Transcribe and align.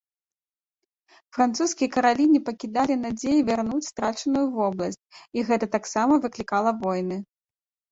Французскія 1.35 1.89
каралі 1.95 2.25
не 2.35 2.41
пакідалі 2.47 2.95
надзеі 3.03 3.45
вярнуць 3.51 3.83
страчаную 3.91 4.43
вобласць, 4.57 4.99
і 5.39 5.47
гэта 5.53 5.65
таксама 5.79 6.13
выклікала 6.27 6.69
войны. 6.83 7.17